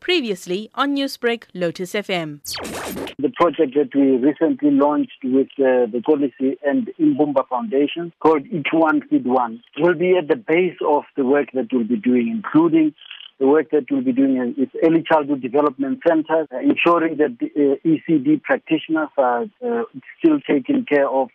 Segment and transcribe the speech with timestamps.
[0.00, 2.40] Previously on Newsbreak, Lotus FM.
[3.18, 8.68] The project that we recently launched with uh, the Kolisi and Imbumba Foundation called Each
[8.72, 12.28] One Feed One will be at the base of the work that we'll be doing,
[12.28, 12.94] including
[13.38, 17.46] the work that we'll be doing in early childhood development centers, uh, ensuring that the,
[17.46, 19.82] uh, ECD practitioners are uh,
[20.18, 21.28] still taken care of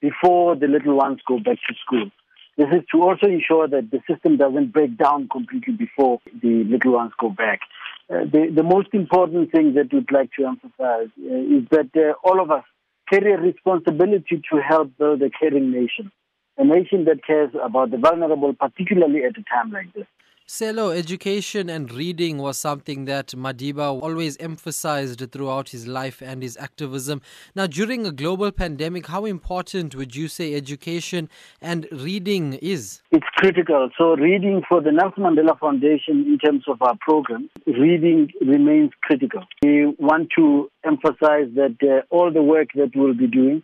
[0.00, 2.10] before the little ones go back to school.
[2.56, 6.92] This is to also ensure that the system doesn't break down completely before the little
[6.92, 7.60] ones go back.
[8.08, 12.12] Uh, the, the most important thing that we'd like to emphasize uh, is that uh,
[12.22, 12.64] all of us
[13.10, 16.12] carry a responsibility to help build a caring nation,
[16.56, 20.06] a nation that cares about the vulnerable, particularly at a time like this.
[20.46, 26.58] Sello, education and reading was something that Madiba always emphasized throughout his life and his
[26.58, 27.22] activism.
[27.54, 31.30] Now, during a global pandemic, how important would you say education
[31.62, 33.00] and reading is?
[33.10, 33.88] It's critical.
[33.96, 39.44] So, reading for the Nelson Mandela Foundation in terms of our program, reading remains critical.
[39.62, 43.62] We want to emphasize that uh, all the work that we'll be doing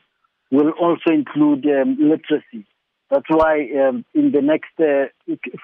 [0.51, 2.67] will also include um, literacy.
[3.11, 5.07] That's why um, in the next uh,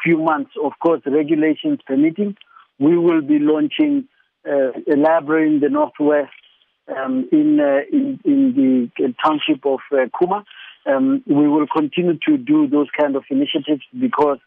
[0.02, 2.36] few months, of course, regulations permitting,
[2.78, 4.08] we will be launching
[4.47, 6.33] uh, a library in the northwest
[6.88, 10.44] um, in, uh, in, in the township of uh, Khuma.
[10.86, 14.38] Um, we will continue to do those kind of initiatives because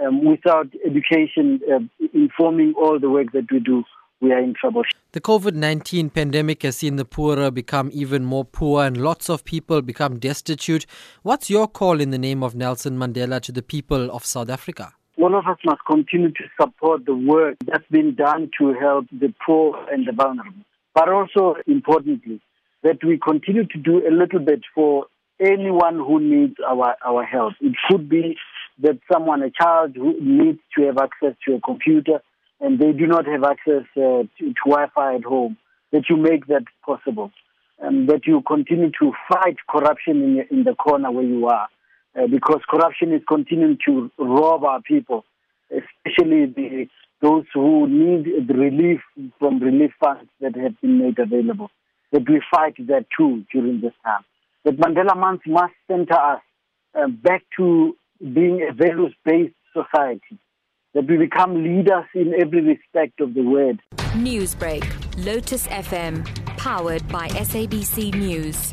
[0.00, 3.84] um, without education uh, informing all the work that we do,
[4.20, 4.82] we are in trouble.
[5.12, 9.44] The COVID 19 pandemic has seen the poorer become even more poor and lots of
[9.44, 10.86] people become destitute.
[11.22, 14.92] What's your call in the name of Nelson Mandela to the people of South Africa?
[15.20, 19.34] All of us must continue to support the work that's been done to help the
[19.44, 20.62] poor and the vulnerable.
[20.94, 22.40] But also, importantly,
[22.82, 25.06] that we continue to do a little bit for
[25.40, 27.54] anyone who needs our, our help.
[27.60, 28.36] It could be
[28.82, 32.20] that someone, a child who needs to have access to a computer,
[32.60, 35.56] and they do not have access uh, to, to, Wi-Fi at home,
[35.92, 37.30] that you make that possible,
[37.78, 41.68] and that you continue to fight corruption in, in the corner where you are,
[42.18, 45.24] uh, because corruption is continuing to rob our people,
[45.70, 46.88] especially the,
[47.22, 49.00] those who need the relief
[49.38, 51.70] from relief funds that have been made available.
[52.10, 54.24] That we fight that too during this time.
[54.64, 56.40] That Mandela Month must center us
[56.98, 60.38] uh, back to being a values-based society
[60.98, 63.80] that we become leaders in every respect of the word.
[64.16, 64.84] Newsbreak,
[65.24, 66.26] Lotus FM,
[66.58, 68.72] powered by SABC News.